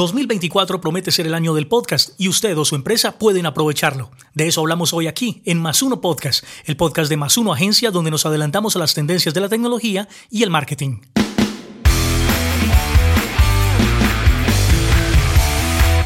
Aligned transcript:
2024 0.00 0.80
promete 0.80 1.10
ser 1.10 1.26
el 1.26 1.34
año 1.34 1.54
del 1.54 1.66
podcast 1.66 2.10
y 2.18 2.28
usted 2.28 2.56
o 2.56 2.64
su 2.64 2.76
empresa 2.76 3.18
pueden 3.18 3.46
aprovecharlo. 3.46 4.12
De 4.32 4.46
eso 4.46 4.60
hablamos 4.60 4.92
hoy 4.92 5.08
aquí 5.08 5.42
en 5.44 5.60
Más 5.60 5.82
Uno 5.82 6.00
Podcast, 6.00 6.44
el 6.66 6.76
podcast 6.76 7.10
de 7.10 7.16
Más 7.16 7.36
Uno 7.36 7.52
Agencia 7.52 7.90
donde 7.90 8.12
nos 8.12 8.24
adelantamos 8.24 8.76
a 8.76 8.78
las 8.78 8.94
tendencias 8.94 9.34
de 9.34 9.40
la 9.40 9.48
tecnología 9.48 10.06
y 10.30 10.44
el 10.44 10.50
marketing. 10.50 11.00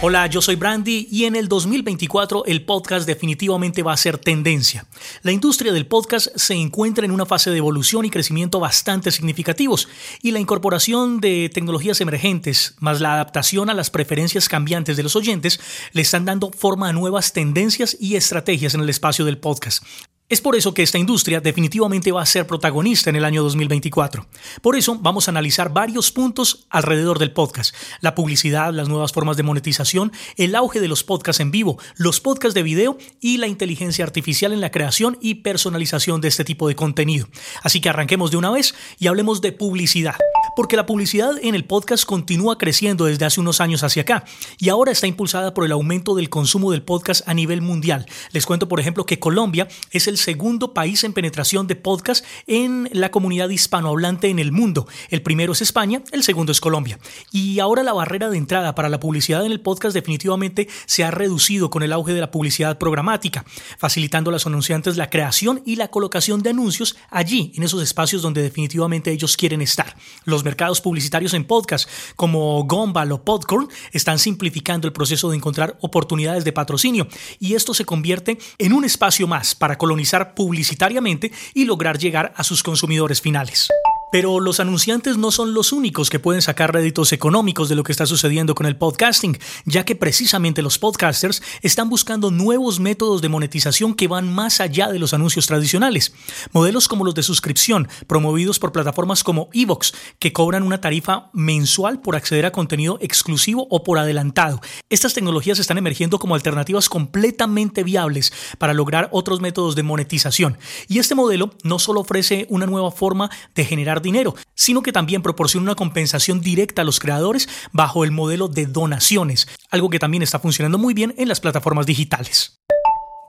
Hola, 0.05 0.27
yo 0.27 0.43
soy 0.43 0.57
Brandy 0.57 1.07
y 1.13 1.27
en 1.27 1.37
el 1.37 1.47
2024 1.47 2.47
el 2.47 2.65
podcast 2.65 3.07
definitivamente 3.07 3.85
va 3.85 3.93
a 3.93 3.97
ser 3.97 4.19
tendencia. 4.19 4.85
La 5.23 5.31
industria 5.31 5.73
del 5.73 5.87
podcast 5.87 6.27
se 6.35 6.55
encuentra 6.55 7.05
en 7.05 7.13
una 7.13 7.25
fase 7.25 7.51
de 7.51 7.59
evolución 7.59 8.05
y 8.05 8.11
crecimiento 8.11 8.59
bastante 8.59 9.13
significativos 9.13 9.89
y 10.21 10.33
la 10.33 10.41
incorporación 10.41 11.21
de 11.21 11.49
tecnologías 11.55 12.01
emergentes 12.01 12.75
más 12.81 13.01
la 13.01 13.15
adaptación 13.15 13.71
a 13.71 13.75
las 13.75 13.91
preferencias 13.91 14.49
cambiantes 14.49 14.97
de 14.97 15.05
los 15.05 15.15
oyentes 15.15 15.61
le 15.93 16.03
están 16.03 16.25
dando 16.25 16.51
forma 16.51 16.89
a 16.89 16.93
nuevas 16.93 17.33
tendencias 17.33 17.97
y 18.01 18.17
estrategias 18.17 18.75
en 18.75 18.81
el 18.81 18.91
espacio 18.91 19.25
del 19.25 19.39
podcast. 19.39 19.85
Es 20.33 20.41
por 20.41 20.57
eso 20.57 20.73
que 20.73 20.83
esta 20.83 20.97
industria 20.97 21.43
definitivamente 21.43 22.11
va 22.11 22.23
a 22.23 22.25
ser 22.25 22.47
protagonista 22.47 23.11
en 23.11 23.17
el 23.17 23.27
año 23.27 23.43
2024. 23.43 24.27
Por 24.63 24.77
eso 24.77 24.97
vamos 24.99 25.29
a 25.29 25.31
analizar 25.31 25.75
varios 25.75 26.11
puntos 26.11 26.65
alrededor 26.71 27.19
del 27.19 27.33
podcast. 27.33 27.75
La 28.01 28.15
publicidad, 28.15 28.73
las 28.73 28.89
nuevas 28.89 29.13
formas 29.13 29.37
de 29.37 29.43
monetización, 29.43 30.11
el 30.39 30.55
auge 30.55 30.81
de 30.81 30.89
los 30.89 31.05
podcasts 31.05 31.41
en 31.41 31.51
vivo, 31.51 31.79
los 31.97 32.21
podcasts 32.21 32.55
de 32.55 32.63
video 32.63 32.97
y 33.21 33.37
la 33.37 33.47
inteligencia 33.47 34.07
artificial 34.07 34.55
en 34.55 34.63
la 34.63 34.71
creación 34.71 35.19
y 35.21 35.35
personalización 35.35 36.23
de 36.23 36.29
este 36.29 36.47
tipo 36.47 36.67
de 36.67 36.77
contenido. 36.77 37.29
Así 37.63 37.83
que 37.83 37.91
arranquemos 37.91 38.31
de 38.31 38.39
una 38.39 38.51
vez 38.51 38.75
y 38.99 39.09
hablemos 39.09 39.43
de 39.43 39.53
publicidad 39.53 40.17
porque 40.57 40.77
la 40.77 40.87
publicidad 40.87 41.33
en 41.43 41.55
el 41.55 41.65
podcast 41.65 42.05
continúa 42.05 42.59
creciendo 42.59 43.07
desde 43.07 43.25
hace 43.25 43.41
unos 43.41 43.61
años 43.61 43.83
hacia 43.83 44.03
acá 44.03 44.25
y 44.59 44.69
ahora 44.69 44.93
está 44.93 45.07
impulsada 45.07 45.55
por 45.55 45.65
el 45.65 45.73
aumento 45.73 46.15
del 46.15 46.29
consumo 46.29 46.71
del 46.71 46.83
podcast 46.83 47.27
a 47.29 47.35
nivel 47.35 47.63
mundial. 47.63 48.07
Les 48.33 48.47
cuento, 48.47 48.69
por 48.69 48.81
ejemplo, 48.81 49.07
que 49.07 49.19
Colombia 49.19 49.69
es 49.91 50.09
el 50.09 50.19
segundo 50.19 50.75
país 50.75 51.05
en 51.05 51.13
penetración 51.13 51.67
de 51.67 51.77
podcast 51.77 52.25
en 52.47 52.89
la 52.93 53.11
comunidad 53.11 53.49
hispanohablante 53.49 54.29
en 54.29 54.39
el 54.39 54.53
mundo. 54.53 54.87
El 55.11 55.23
primero 55.23 55.53
es 55.53 55.63
España, 55.63 56.03
el 56.13 56.23
segundo 56.23 56.53
es 56.53 56.61
Colombia. 56.61 56.99
Y 57.31 57.61
ahora 57.61 57.83
la 57.83 57.93
barrera 57.93 58.31
de 58.31 58.39
entrada 58.39 58.75
para 58.75 58.89
la 58.89 59.01
publicidad 59.01 59.45
en 59.45 59.53
el 59.53 59.61
podcast 59.61 59.95
definitivamente 59.95 60.69
se 60.87 61.05
ha 61.05 61.11
reducido 61.11 61.71
con 61.71 61.83
el 61.83 61.93
auge 61.93 62.13
de 62.13 62.21
la 62.21 62.31
publicidad 62.31 62.79
programática, 62.79 63.45
facilitando 63.79 64.31
a 64.31 64.33
los 64.33 64.47
anunciantes 64.47 64.97
la 64.97 65.11
creación 65.11 65.63
y 65.65 65.77
la 65.77 65.89
colocación 65.89 66.43
de 66.43 66.51
anuncios 66.51 66.97
allí, 67.11 67.53
en 67.57 67.63
esos 67.63 67.83
espacios 67.83 68.23
donde 68.23 68.43
definitivamente 68.43 69.11
ellos 69.11 69.37
quieren 69.37 69.63
estar. 69.63 69.97
Los 70.25 70.42
mercados 70.45 70.81
publicitarios 70.81 71.35
en 71.35 71.45
podcast 71.45 71.89
como 72.17 72.65
Gumball 72.65 73.13
o 73.13 73.25
Podcorn 73.25 73.69
están 73.93 74.19
simplificando 74.19 74.87
el 74.87 74.93
proceso 74.93 75.31
de 75.31 75.37
encontrar 75.37 75.77
oportunidades 75.81 76.45
de 76.45 76.53
patrocinio 76.53 77.09
y 77.39 77.55
esto 77.55 77.75
se 77.75 77.85
convierte 77.85 78.39
en 78.59 78.73
un 78.73 78.85
espacio 78.85 79.27
más 79.27 79.55
para 79.55 79.79
colonizar 79.79 80.35
publicitariamente 80.35 81.33
y 81.55 81.65
lograr 81.65 81.99
llegar 81.99 82.33
a 82.37 82.45
sus 82.45 82.63
consumidores 82.63 83.21
finales. 83.21 83.69
Pero 84.13 84.41
los 84.41 84.61
anunciantes 84.61 85.17
no 85.17 85.31
son 85.31 85.55
los 85.55 85.73
únicos 85.73 86.11
que 86.11 86.19
pueden 86.19 86.43
sacar 86.43 86.71
réditos 86.71 87.15
económicos 87.15 87.71
de 87.71 87.77
lo 87.77 87.83
que 87.83 87.93
está 87.93 88.05
sucediendo 88.05 88.55
con 88.55 88.67
el 88.67 88.77
podcasting, 88.77 89.39
ya 89.65 89.87
que 89.87 89.97
precisamente 89.97 90.61
los 90.61 90.79
podcasters 90.79 91.43
están 91.63 91.89
buscando 91.89 92.31
nuevos 92.31 92.79
métodos 92.79 93.23
de 93.23 93.31
monetización 93.31 93.95
que 93.95 94.09
van 94.09 94.31
más 94.31 94.61
allá 94.61 94.89
de 94.89 94.99
los 94.99 95.15
anuncios 95.15 95.47
tradicionales. 95.47 96.13
Modelos 96.53 96.89
como 96.89 97.07
los 97.07 97.15
de 97.15 97.23
suscripción, 97.23 97.89
promovidos 98.07 98.59
por 98.59 98.71
plataformas 98.71 99.25
como 99.25 99.49
Evox, 99.55 99.95
que 100.19 100.35
cobran 100.35 100.63
una 100.63 100.83
tarifa 100.83 101.31
mensual 101.33 102.03
por 102.03 102.15
acceder 102.15 102.45
a 102.45 102.53
contenido 102.53 102.99
exclusivo 103.01 103.67
o 103.71 103.83
por 103.83 103.99
adelantado. 103.99 104.61
Estas 104.91 105.15
tecnologías 105.15 105.59
están 105.59 105.79
emergiendo 105.79 106.19
como 106.19 106.35
alternativas 106.35 106.91
completamente 106.91 107.83
viables 107.83 108.31
para 108.59 108.75
lograr 108.75 109.09
otros 109.11 109.41
métodos 109.41 109.75
de 109.75 109.85
monetización. 109.85 110.59
Y 110.87 110.99
este 110.99 111.15
modelo 111.15 111.55
no 111.65 111.79
solo 111.79 112.01
ofrece 112.01 112.47
una 112.51 112.67
nueva 112.67 112.91
forma 112.91 113.31
de 113.55 113.65
generar 113.65 114.02
dinero, 114.03 114.35
sino 114.55 114.83
que 114.83 114.93
también 114.93 115.23
proporciona 115.23 115.65
una 115.65 115.75
compensación 115.75 116.41
directa 116.41 116.83
a 116.83 116.85
los 116.85 117.01
creadores 117.01 117.49
bajo 117.73 118.05
el 118.05 118.11
modelo 118.11 118.49
de 118.49 118.67
donaciones, 118.67 119.49
algo 119.71 119.91
que 119.91 119.99
también 119.99 120.23
está 120.23 120.39
funcionando 120.39 120.79
muy 120.79 120.95
bien 120.95 121.15
en 121.17 121.29
las 121.29 121.41
plataformas 121.41 121.87
digitales. 121.87 122.63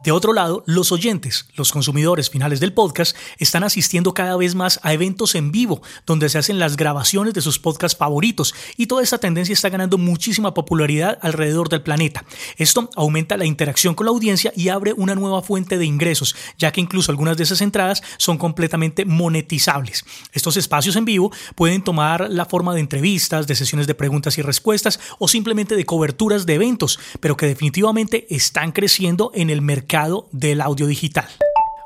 De 0.04 0.12
otro 0.12 0.34
lado, 0.34 0.66
los 0.68 0.92
oyentes, 0.92 1.48
los 1.56 1.72
consumidores 1.72 2.30
finales 2.30 2.60
del 2.60 2.74
podcast, 2.74 3.16
están 3.38 3.64
asistiendo 3.64 4.14
cada 4.14 4.36
vez 4.36 4.54
más 4.54 4.82
a 4.84 4.92
eventos 4.92 5.34
en 5.34 5.54
vivo, 5.54 5.82
donde 6.06 6.28
se 6.28 6.38
hacen 6.38 6.60
las 6.60 6.76
grabaciones 6.76 7.34
de 7.34 7.40
sus 7.42 7.58
podcasts 7.58 7.98
favoritos, 7.98 8.54
y 8.76 8.88
toda 8.88 9.02
esta 9.02 9.20
tendencia 9.20 9.54
está 9.54 9.70
ganando 9.70 9.98
muchísima 9.98 10.54
popularidad 10.54 11.20
alrededor 11.22 11.70
del 11.70 11.84
planeta. 11.84 12.26
Esto 12.58 12.90
aumenta 12.98 13.38
la 13.38 13.46
interacción 13.46 13.96
con 13.96 14.06
la 14.06 14.12
audiencia 14.12 14.52
y 14.58 14.68
abre 14.68 14.92
una 14.92 15.16
nueva 15.16 15.42
fuente 15.42 15.78
de 15.78 15.86
ingresos, 15.86 16.36
ya 16.58 16.74
que 16.74 16.82
incluso 16.82 17.10
algunas 17.10 17.38
de 17.38 17.44
esas 17.44 17.62
entradas 17.62 18.04
son 18.18 18.38
completamente 18.38 19.06
monetizables. 19.06 20.04
Estos 20.34 20.58
espacios 20.58 20.98
en 20.98 21.06
vivo 21.06 21.32
pueden 21.56 21.82
tomar 21.82 22.30
la 22.30 22.44
forma 22.44 22.74
de 22.74 22.82
entrevistas, 22.82 23.48
de 23.48 23.56
sesiones 23.56 23.88
de 23.88 23.96
preguntas 23.96 24.38
y 24.38 24.42
respuestas 24.42 25.00
o 25.18 25.30
simplemente 25.30 25.78
de 25.78 25.86
coberturas 25.86 26.46
de 26.46 26.56
eventos, 26.56 27.00
pero 27.22 27.38
que 27.38 27.46
definitivamente 27.46 28.28
están 28.30 28.74
creciendo 28.74 29.32
en 29.34 29.50
el 29.50 29.62
mercado 29.62 29.93
del 30.32 30.62
audio 30.62 30.88
digital. 30.88 31.43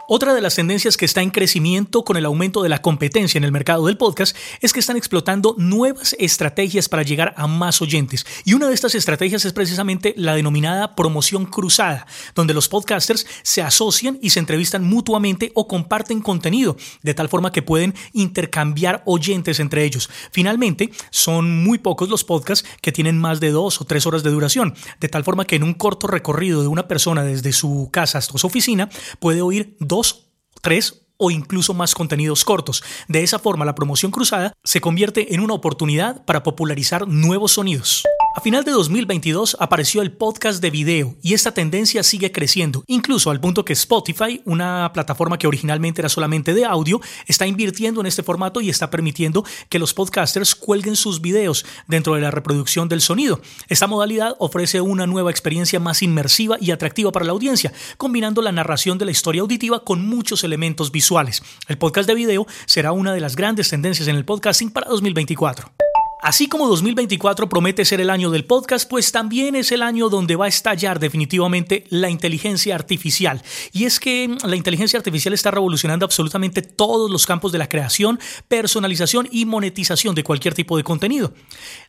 Otra 0.10 0.34
de 0.34 0.40
las 0.40 0.56
tendencias 0.56 0.96
que 0.96 1.04
está 1.04 1.22
en 1.22 1.32
crecimiento 1.32 2.06
con 2.06 2.16
el 2.16 2.24
aumento 2.24 2.64
de 2.64 2.70
la 2.70 2.82
competencia 2.82 3.38
en 3.38 3.44
el 3.44 3.52
mercado 3.52 3.88
del 3.88 3.98
podcast 3.98 4.38
es 4.62 4.72
que 4.72 4.80
están 4.80 4.96
explotando 4.96 5.54
nuevas 5.58 6.16
estrategias 6.18 6.88
para 6.88 7.04
llegar 7.04 7.34
a 7.36 7.46
más 7.46 7.82
oyentes. 7.82 8.26
Y 8.46 8.54
una 8.54 8.70
de 8.70 8.74
estas 8.74 8.96
estrategias 8.96 9.44
es 9.44 9.52
precisamente 9.52 10.14
la 10.16 10.36
denominada 10.36 10.96
promoción 10.96 11.46
cruzada, 11.46 12.08
donde 12.36 12.54
los 12.54 12.70
podcasters 12.70 13.28
se 13.44 13.62
asocian 13.62 14.18
y 14.22 14.30
se 14.30 14.40
entrevistan 14.40 14.86
mutuamente 14.86 15.52
o 15.56 15.68
comparten 15.68 16.22
contenido, 16.22 16.78
de 17.04 17.14
tal 17.14 17.28
forma 17.28 17.52
que 17.52 17.62
pueden 17.62 17.94
intercambiar 18.14 19.04
oyentes 19.06 19.60
entre 19.60 19.84
ellos. 19.84 20.10
Finalmente, 20.32 20.90
son 21.10 21.66
muy 21.66 21.80
pocos 21.80 22.08
los 22.08 22.24
podcasts 22.24 22.66
que 22.80 22.94
tienen 22.94 23.18
más 23.18 23.42
de 23.42 23.52
dos 23.52 23.82
o 23.82 23.84
tres 23.84 24.06
horas 24.06 24.24
de 24.24 24.30
duración, 24.30 24.74
de 25.02 25.10
tal 25.10 25.26
forma 25.26 25.44
que 25.44 25.58
en 25.58 25.64
un 25.64 25.74
corto 25.74 26.08
recorrido 26.08 26.62
de 26.62 26.70
una 26.70 26.88
persona 26.88 27.24
desde 27.24 27.52
su 27.52 27.90
casa 27.92 28.20
hasta 28.20 28.38
su 28.38 28.48
oficina 28.48 28.90
puede 29.20 29.42
oír 29.42 29.76
dos 29.80 29.97
dos, 29.98 30.30
tres 30.62 31.02
o 31.18 31.32
incluso 31.32 31.74
más 31.74 31.96
contenidos 31.96 32.46
cortos. 32.46 32.84
De 33.08 33.24
esa 33.24 33.40
forma, 33.40 33.66
la 33.66 33.76
promoción 33.76 34.12
cruzada 34.12 34.54
se 34.64 34.82
convierte 34.82 35.34
en 35.34 35.42
una 35.42 35.56
oportunidad 35.56 36.24
para 36.26 36.44
popularizar 36.44 37.08
nuevos 37.08 37.54
sonidos. 37.54 38.04
A 38.38 38.40
final 38.40 38.64
de 38.64 38.70
2022 38.70 39.58
apareció 39.60 40.04
el 40.04 40.12
podcast 40.12 40.62
de 40.62 40.70
video 40.70 41.16
y 41.24 41.34
esta 41.34 41.56
tendencia 41.56 42.04
sigue 42.04 42.32
creciendo, 42.32 42.84
incluso 42.86 43.32
al 43.32 43.40
punto 43.40 43.66
que 43.66 43.74
Spotify, 43.74 44.44
una 44.46 44.92
plataforma 44.94 45.40
que 45.40 45.48
originalmente 45.48 46.02
era 46.02 46.08
solamente 46.08 46.54
de 46.54 46.64
audio, 46.64 47.02
está 47.26 47.48
invirtiendo 47.48 48.00
en 48.00 48.06
este 48.06 48.22
formato 48.22 48.62
y 48.62 48.70
está 48.70 48.92
permitiendo 48.92 49.44
que 49.70 49.80
los 49.80 49.96
podcasters 49.96 50.54
cuelguen 50.54 50.96
sus 50.96 51.20
videos 51.20 51.66
dentro 51.88 52.14
de 52.14 52.22
la 52.22 52.30
reproducción 52.30 52.88
del 52.88 53.02
sonido. 53.02 53.42
Esta 53.70 53.88
modalidad 53.88 54.36
ofrece 54.38 54.82
una 54.82 55.08
nueva 55.08 55.32
experiencia 55.32 55.80
más 55.80 56.04
inmersiva 56.04 56.58
y 56.62 56.70
atractiva 56.70 57.12
para 57.12 57.26
la 57.26 57.32
audiencia, 57.32 57.74
combinando 57.98 58.44
la 58.44 58.52
narración 58.52 59.00
de 59.00 59.06
la 59.06 59.12
historia 59.12 59.42
auditiva 59.42 59.84
con 59.84 60.08
muchos 60.08 60.44
elementos 60.44 60.92
visuales. 60.92 61.42
El 61.68 61.80
podcast 61.80 62.08
de 62.08 62.14
video 62.14 62.46
será 62.68 62.92
una 62.92 63.16
de 63.16 63.20
las 63.20 63.36
grandes 63.36 63.70
tendencias 63.70 64.08
en 64.08 64.16
el 64.16 64.26
podcasting 64.26 64.70
para 64.70 64.90
2024. 64.90 65.87
Así 66.20 66.48
como 66.48 66.68
2024 66.68 67.48
promete 67.48 67.86
ser 67.86 68.02
el 68.02 68.10
año 68.10 68.32
del 68.32 68.44
podcast, 68.44 68.90
pues 68.90 69.12
también 69.12 69.56
es 69.56 69.72
el 69.72 69.84
año 69.84 70.10
donde 70.10 70.36
va 70.36 70.46
a 70.46 70.48
estallar 70.48 71.00
definitivamente 71.00 71.84
la 71.90 72.10
inteligencia 72.10 72.74
artificial. 72.74 73.44
Y 73.72 73.86
es 73.86 74.00
que 74.00 74.36
la 74.44 74.56
inteligencia 74.56 74.98
artificial 74.98 75.36
está 75.36 75.52
revolucionando 75.52 76.06
absolutamente 76.06 76.64
todos 76.64 77.12
los 77.12 77.28
campos 77.28 77.52
de 77.52 77.60
la 77.60 77.70
creación, 77.70 78.20
personalización 78.48 79.30
y 79.32 79.46
monetización 79.46 80.16
de 80.16 80.24
cualquier 80.24 80.56
tipo 80.56 80.76
de 80.76 80.84
contenido. 80.84 81.34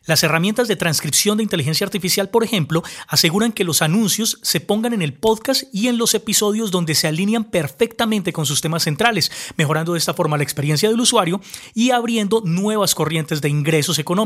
Las 0.05 0.21
herramientas 0.21 0.67
de 0.67 0.75
transcripción 0.75 1.37
de 1.37 1.43
inteligencia 1.43 1.85
artificial, 1.85 2.29
por 2.29 2.43
ejemplo, 2.43 2.83
aseguran 3.07 3.51
que 3.51 3.63
los 3.63 3.81
anuncios 3.81 4.37
se 4.43 4.59
pongan 4.59 4.93
en 4.93 5.01
el 5.01 5.13
podcast 5.13 5.63
y 5.73 5.87
en 5.87 5.97
los 5.97 6.13
episodios 6.13 6.69
donde 6.69 6.93
se 6.93 7.07
alinean 7.07 7.45
perfectamente 7.45 8.31
con 8.31 8.45
sus 8.45 8.61
temas 8.61 8.83
centrales, 8.83 9.31
mejorando 9.57 9.93
de 9.93 9.97
esta 9.99 10.13
forma 10.13 10.37
la 10.37 10.43
experiencia 10.43 10.87
del 10.87 10.99
usuario 10.99 11.41
y 11.73 11.89
abriendo 11.89 12.43
nuevas 12.45 12.93
corrientes 12.93 13.41
de 13.41 13.49
ingresos 13.49 13.97
económicos 13.97 14.18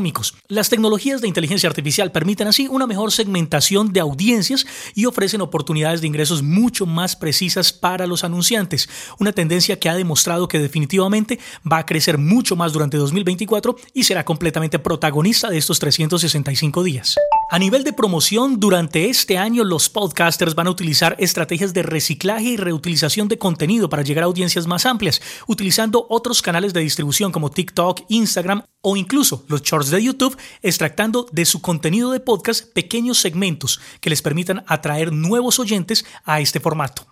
las 0.48 0.68
tecnologías 0.70 1.20
de 1.20 1.28
inteligencia 1.28 1.68
artificial 1.68 2.10
permiten 2.10 2.48
así 2.48 2.66
una 2.68 2.86
mejor 2.86 3.12
segmentación 3.12 3.92
de 3.92 4.00
audiencias 4.00 4.66
y 4.94 5.06
ofrecen 5.06 5.40
oportunidades 5.40 6.00
de 6.00 6.06
ingresos 6.06 6.42
mucho 6.42 6.86
más 6.86 7.16
precisas 7.16 7.72
para 7.72 8.06
los 8.06 8.24
anunciantes, 8.24 8.88
una 9.18 9.32
tendencia 9.32 9.78
que 9.78 9.88
ha 9.88 9.94
demostrado 9.94 10.48
que 10.48 10.58
definitivamente 10.58 11.38
va 11.70 11.78
a 11.78 11.86
crecer 11.86 12.18
mucho 12.18 12.56
más 12.56 12.72
durante 12.72 12.96
2024 12.96 13.76
y 13.92 14.04
será 14.04 14.24
completamente 14.24 14.78
protagonista 14.78 15.48
de 15.48 15.58
estos 15.58 15.78
365 15.78 16.82
días. 16.82 17.16
A 17.50 17.58
nivel 17.58 17.84
de 17.84 17.92
promoción, 17.92 18.58
durante 18.58 19.10
este 19.10 19.36
año 19.36 19.64
los 19.64 19.90
podcasters 19.90 20.54
van 20.54 20.66
a 20.66 20.70
utilizar 20.70 21.14
estrategias 21.18 21.74
de 21.74 21.82
reciclaje 21.82 22.44
y 22.44 22.56
reutilización 22.56 23.28
de 23.28 23.38
contenido 23.38 23.88
para 23.88 24.02
llegar 24.02 24.24
a 24.24 24.26
audiencias 24.26 24.66
más 24.66 24.86
amplias, 24.86 25.20
utilizando 25.46 26.06
otros 26.08 26.40
canales 26.40 26.72
de 26.72 26.80
distribución 26.80 27.32
como 27.32 27.50
TikTok, 27.50 28.00
Instagram 28.08 28.62
o 28.80 28.96
incluso 28.96 29.44
los 29.48 29.62
shorts 29.62 29.90
de 29.90 30.02
YouTube, 30.02 30.36
extractando 30.62 31.26
de 31.32 31.44
su 31.44 31.60
contenido 31.60 32.10
de 32.12 32.20
podcast 32.20 32.72
pequeños 32.72 33.18
segmentos 33.18 33.78
que 34.00 34.10
les 34.10 34.22
permitan 34.22 34.64
atraer 34.66 35.12
nuevos 35.12 35.58
oyentes 35.58 36.06
a 36.24 36.40
este 36.40 36.60
formato. 36.60 37.06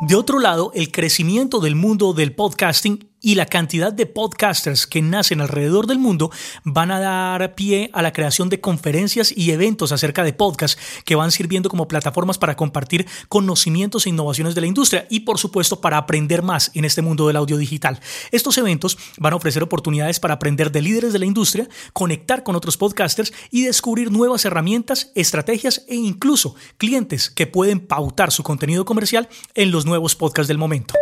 De 0.00 0.16
otro 0.16 0.40
lado, 0.40 0.72
el 0.74 0.90
crecimiento 0.90 1.60
del 1.60 1.76
mundo 1.76 2.14
del 2.14 2.34
podcasting 2.34 3.13
y 3.24 3.36
la 3.36 3.46
cantidad 3.46 3.90
de 3.90 4.04
podcasters 4.04 4.86
que 4.86 5.00
nacen 5.00 5.40
alrededor 5.40 5.86
del 5.86 5.98
mundo 5.98 6.30
van 6.62 6.90
a 6.90 7.00
dar 7.00 7.54
pie 7.54 7.90
a 7.94 8.02
la 8.02 8.12
creación 8.12 8.50
de 8.50 8.60
conferencias 8.60 9.32
y 9.34 9.50
eventos 9.50 9.92
acerca 9.92 10.22
de 10.24 10.34
podcast 10.34 10.78
que 11.06 11.14
van 11.14 11.32
sirviendo 11.32 11.70
como 11.70 11.88
plataformas 11.88 12.36
para 12.36 12.54
compartir 12.54 13.06
conocimientos 13.30 14.04
e 14.04 14.10
innovaciones 14.10 14.54
de 14.54 14.60
la 14.60 14.66
industria 14.66 15.06
y 15.08 15.20
por 15.20 15.38
supuesto 15.38 15.80
para 15.80 15.96
aprender 15.96 16.42
más 16.42 16.70
en 16.74 16.84
este 16.84 17.00
mundo 17.00 17.26
del 17.26 17.36
audio 17.36 17.56
digital. 17.56 17.98
Estos 18.30 18.58
eventos 18.58 18.98
van 19.16 19.32
a 19.32 19.36
ofrecer 19.36 19.62
oportunidades 19.62 20.20
para 20.20 20.34
aprender 20.34 20.70
de 20.70 20.82
líderes 20.82 21.14
de 21.14 21.18
la 21.18 21.24
industria, 21.24 21.66
conectar 21.94 22.42
con 22.42 22.56
otros 22.56 22.76
podcasters 22.76 23.32
y 23.50 23.62
descubrir 23.62 24.12
nuevas 24.12 24.44
herramientas, 24.44 25.12
estrategias 25.14 25.86
e 25.88 25.94
incluso 25.94 26.56
clientes 26.76 27.30
que 27.30 27.46
pueden 27.46 27.80
pautar 27.80 28.30
su 28.32 28.42
contenido 28.42 28.84
comercial 28.84 29.30
en 29.54 29.70
los 29.70 29.86
nuevos 29.86 30.14
podcasts 30.14 30.48
del 30.48 30.58
momento. 30.58 30.94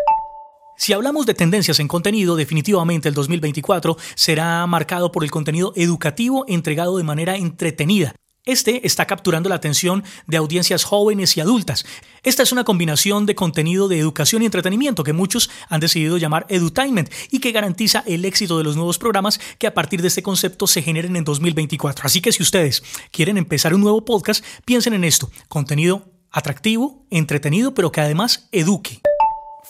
Si 0.82 0.92
hablamos 0.92 1.26
de 1.26 1.34
tendencias 1.34 1.78
en 1.78 1.86
contenido, 1.86 2.34
definitivamente 2.34 3.08
el 3.08 3.14
2024 3.14 3.96
será 4.16 4.66
marcado 4.66 5.12
por 5.12 5.22
el 5.22 5.30
contenido 5.30 5.72
educativo 5.76 6.44
entregado 6.48 6.96
de 6.98 7.04
manera 7.04 7.36
entretenida. 7.36 8.16
Este 8.44 8.84
está 8.84 9.06
capturando 9.06 9.48
la 9.48 9.54
atención 9.54 10.02
de 10.26 10.38
audiencias 10.38 10.82
jóvenes 10.82 11.36
y 11.36 11.40
adultas. 11.40 11.84
Esta 12.24 12.42
es 12.42 12.50
una 12.50 12.64
combinación 12.64 13.26
de 13.26 13.36
contenido 13.36 13.86
de 13.86 14.00
educación 14.00 14.42
y 14.42 14.46
entretenimiento 14.46 15.04
que 15.04 15.12
muchos 15.12 15.50
han 15.68 15.78
decidido 15.78 16.18
llamar 16.18 16.46
edutainment 16.48 17.12
y 17.30 17.38
que 17.38 17.52
garantiza 17.52 18.02
el 18.04 18.24
éxito 18.24 18.58
de 18.58 18.64
los 18.64 18.74
nuevos 18.74 18.98
programas 18.98 19.38
que 19.58 19.68
a 19.68 19.74
partir 19.74 20.02
de 20.02 20.08
este 20.08 20.24
concepto 20.24 20.66
se 20.66 20.82
generen 20.82 21.14
en 21.14 21.22
2024. 21.22 22.06
Así 22.06 22.20
que 22.20 22.32
si 22.32 22.42
ustedes 22.42 22.82
quieren 23.12 23.38
empezar 23.38 23.72
un 23.72 23.82
nuevo 23.82 24.04
podcast, 24.04 24.44
piensen 24.64 24.94
en 24.94 25.04
esto, 25.04 25.30
contenido 25.46 26.08
atractivo, 26.32 27.06
entretenido, 27.10 27.72
pero 27.72 27.92
que 27.92 28.00
además 28.00 28.48
eduque. 28.50 29.00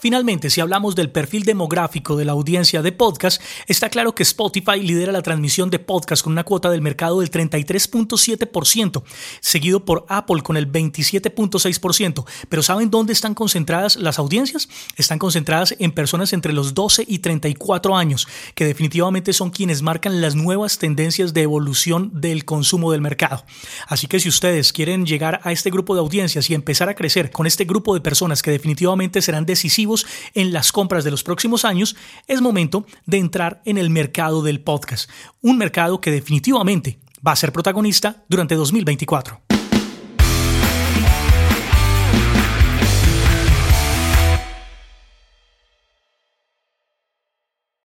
Finalmente, 0.02 0.50
si 0.50 0.60
hablamos 0.60 0.96
del 0.96 1.12
perfil 1.12 1.44
demográfico 1.44 2.16
de 2.16 2.24
la 2.24 2.32
audiencia 2.32 2.82
de 2.82 2.90
podcast, 2.90 3.40
está 3.68 3.88
claro 3.88 4.16
que 4.16 4.24
Spotify 4.24 4.80
lidera 4.80 5.12
la 5.12 5.22
transmisión 5.22 5.70
de 5.70 5.78
podcast 5.78 6.24
con 6.24 6.32
una 6.32 6.42
cuota 6.42 6.70
del 6.70 6.82
mercado 6.82 7.20
del 7.20 7.30
33.7%, 7.30 9.04
seguido 9.38 9.84
por 9.84 10.04
Apple 10.08 10.42
con 10.42 10.56
el 10.56 10.66
27.6%. 10.72 12.24
Pero 12.48 12.62
¿saben 12.64 12.90
dónde 12.90 13.12
están 13.12 13.34
concentradas 13.36 13.94
las 13.94 14.18
audiencias? 14.18 14.68
Están 14.96 15.20
concentradas 15.20 15.76
en 15.78 15.92
personas 15.92 16.32
entre 16.32 16.52
los 16.52 16.74
12 16.74 17.04
y 17.06 17.20
34 17.20 17.96
años, 17.96 18.26
que 18.56 18.64
definitivamente 18.64 19.32
son 19.32 19.50
quienes 19.50 19.82
marcan 19.82 20.20
las 20.20 20.34
nuevas 20.34 20.78
tendencias 20.78 21.32
de 21.32 21.42
evolución 21.42 22.10
del 22.12 22.44
consumo 22.44 22.90
del 22.90 23.02
mercado. 23.02 23.44
Así 23.86 24.08
que 24.08 24.18
si 24.18 24.28
ustedes 24.28 24.72
quieren 24.72 25.06
llegar 25.06 25.40
a 25.44 25.52
este 25.52 25.70
grupo 25.70 25.94
de 25.94 26.00
audiencias 26.00 26.50
y 26.50 26.54
empezar 26.54 26.88
a 26.88 26.96
crecer 26.96 27.30
con 27.30 27.46
este 27.46 27.66
grupo 27.66 27.94
de 27.94 28.00
personas 28.00 28.42
que 28.42 28.50
definitivamente 28.50 29.22
serán 29.22 29.46
decisivos, 29.46 29.91
en 30.34 30.52
las 30.52 30.72
compras 30.72 31.04
de 31.04 31.10
los 31.10 31.22
próximos 31.22 31.64
años, 31.64 31.96
es 32.26 32.40
momento 32.40 32.86
de 33.06 33.18
entrar 33.18 33.62
en 33.64 33.78
el 33.78 33.90
mercado 33.90 34.42
del 34.42 34.60
podcast, 34.60 35.10
un 35.40 35.58
mercado 35.58 36.00
que 36.00 36.10
definitivamente 36.10 36.98
va 37.26 37.32
a 37.32 37.36
ser 37.36 37.52
protagonista 37.52 38.24
durante 38.28 38.54
2024. 38.54 39.41